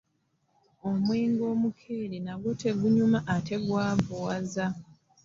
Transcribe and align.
Omwenge 0.89 1.43
omukeere 1.53 2.17
nagwo 2.25 2.49
tegunyuma 2.61 3.19
ate 3.35 3.55
gwavuwaza. 3.65 4.65